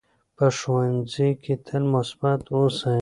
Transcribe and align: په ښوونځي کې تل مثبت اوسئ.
په 0.37 0.45
ښوونځي 0.57 1.29
کې 1.43 1.53
تل 1.65 1.83
مثبت 1.93 2.41
اوسئ. 2.55 2.99